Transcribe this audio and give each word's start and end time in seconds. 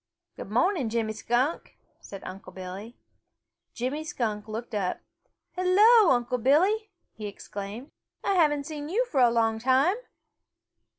"Good 0.35 0.49
mo'ning, 0.49 0.89
Jimmy 0.89 1.13
Skunk," 1.13 1.77
said 1.99 2.23
Unc' 2.23 2.51
Billy. 2.55 2.97
Jimmy 3.75 4.03
Skunk 4.03 4.47
looked 4.47 4.73
up. 4.73 4.99
"Hello, 5.51 6.09
Unc' 6.09 6.41
Billy!" 6.41 6.89
he 7.13 7.27
exclaimed. 7.27 7.91
"I 8.23 8.33
haven't 8.33 8.65
seen 8.65 8.89
you 8.89 9.05
for 9.05 9.19
a 9.21 9.29
long 9.29 9.59
time!" 9.59 9.97